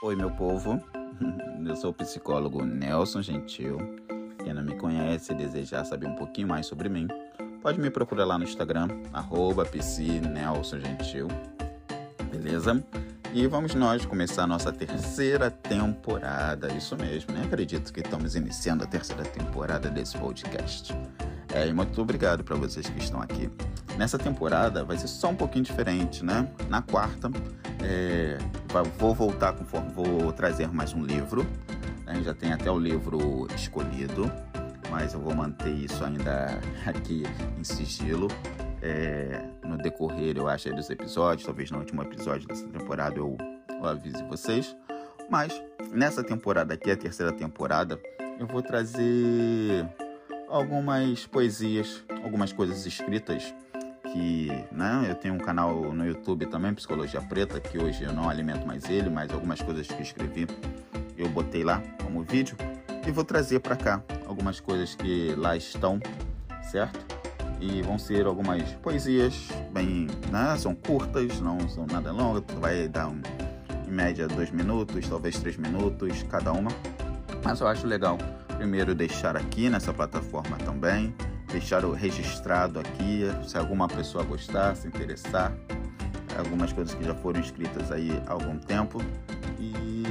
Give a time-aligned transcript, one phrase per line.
[0.00, 0.80] Oi, meu povo.
[1.66, 3.78] Eu sou o psicólogo Nelson Gentil.
[4.44, 7.08] Quem não me conhece e desejar saber um pouquinho mais sobre mim,
[7.60, 9.68] pode me procurar lá no Instagram, arroba
[10.78, 11.26] Gentil.
[12.30, 12.80] Beleza?
[13.34, 16.72] E vamos nós começar a nossa terceira temporada.
[16.72, 17.42] Isso mesmo, né?
[17.44, 20.94] Acredito que estamos iniciando a terceira temporada desse podcast.
[21.52, 23.50] É, e muito obrigado para vocês que estão aqui.
[23.98, 26.48] Nessa temporada vai ser só um pouquinho diferente, né?
[26.68, 27.28] Na quarta,
[27.82, 28.38] é,
[28.96, 31.44] vou voltar conforme vou trazer mais um livro.
[32.06, 32.22] Né?
[32.22, 34.30] Já tem até o livro escolhido,
[34.88, 37.24] mas eu vou manter isso ainda aqui
[37.58, 38.28] em sigilo.
[38.80, 43.36] É, no decorrer, eu acho, dos episódios, talvez no último episódio dessa temporada eu,
[43.68, 44.76] eu avise vocês.
[45.28, 45.60] Mas
[45.90, 48.00] nessa temporada aqui, a terceira temporada,
[48.38, 49.88] eu vou trazer
[50.48, 53.52] algumas poesias, algumas coisas escritas
[54.12, 58.28] que, né, eu tenho um canal no YouTube também, Psicologia Preta, que hoje eu não
[58.28, 60.46] alimento mais ele, mas algumas coisas que escrevi
[61.16, 62.56] eu botei lá como vídeo
[63.06, 65.98] e vou trazer para cá algumas coisas que lá estão,
[66.62, 66.98] certo?
[67.60, 73.08] E vão ser algumas poesias bem, né, são curtas, não são nada longas, vai dar
[73.08, 73.20] um,
[73.86, 76.70] em média dois minutos, talvez três minutos cada uma,
[77.42, 78.16] mas eu acho legal
[78.56, 81.14] primeiro deixar aqui nessa plataforma também,
[81.50, 85.52] deixar o registrado aqui, se alguma pessoa gostar, se interessar,
[86.36, 89.00] algumas coisas que já foram escritas aí há algum tempo
[89.58, 90.04] e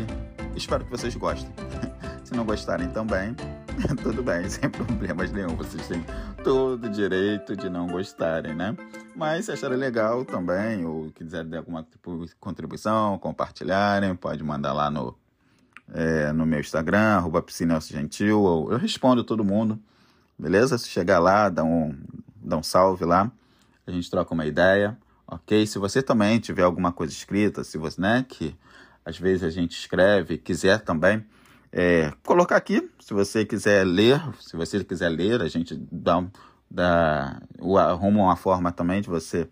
[0.55, 1.52] espero que vocês gostem.
[2.23, 3.35] se não gostarem também,
[4.02, 6.03] tudo bem, sem problemas nenhum, vocês têm
[6.43, 8.75] todo o direito de não gostarem, né?
[9.15, 14.91] Mas se acharem legal também, ou quiserem dar alguma tipo contribuição, compartilharem, pode mandar lá
[14.91, 15.17] no
[15.93, 18.45] é, no meu Instagram, arroba Gentil.
[18.45, 19.80] Eu, eu respondo todo mundo,
[20.38, 20.77] beleza?
[20.77, 21.97] Se chegar lá, dá um,
[22.35, 23.31] dá um salve lá,
[23.85, 25.66] a gente troca uma ideia, ok?
[25.66, 28.55] Se você também tiver alguma coisa escrita, se você, né, que
[29.05, 31.25] às vezes a gente escreve, quiser também,
[31.71, 36.23] é, colocar aqui, se você quiser ler, se você quiser ler, a gente dá,
[36.69, 37.42] dá
[37.89, 39.49] arruma uma forma também de você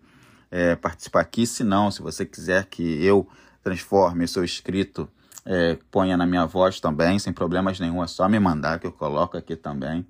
[0.50, 1.46] é, participar aqui.
[1.46, 3.28] Se não, se você quiser que eu
[3.62, 5.08] transforme o seu escrito
[5.44, 8.02] é, ponha na minha voz também, sem problemas nenhum.
[8.02, 10.04] É só me mandar que eu coloco aqui também.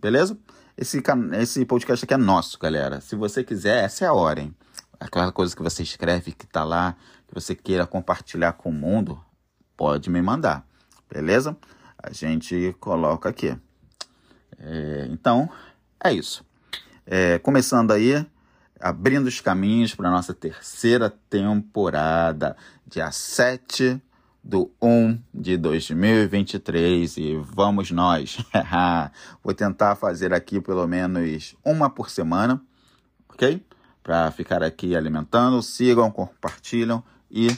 [0.00, 0.38] Beleza?
[0.78, 1.02] Esse,
[1.38, 3.02] esse podcast aqui é nosso, galera.
[3.02, 4.54] Se você quiser, essa é a hora, hein?
[4.98, 6.96] Aquela coisa que você escreve, que tá lá,
[7.28, 9.22] que você queira compartilhar com o mundo,
[9.76, 10.66] pode me mandar.
[11.12, 11.54] Beleza?
[11.98, 13.54] A gente coloca aqui.
[14.58, 15.50] É, então,
[16.02, 16.44] é isso.
[17.04, 18.24] É, começando aí,
[18.80, 22.56] abrindo os caminhos para nossa terceira temporada,
[22.86, 24.00] dia 7
[24.42, 28.38] do 1 de 2023 e vamos nós.
[29.42, 32.60] Vou tentar fazer aqui pelo menos uma por semana,
[33.28, 33.64] ok?
[34.02, 35.62] Para ficar aqui alimentando.
[35.62, 37.48] Sigam, compartilham e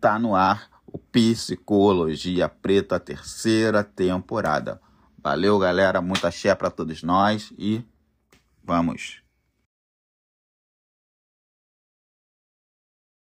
[0.00, 4.80] tá no ar o Psicologia Preta, terceira temporada.
[5.22, 6.00] Valeu, galera.
[6.00, 7.84] Muita axé para todos nós e
[8.64, 9.25] vamos.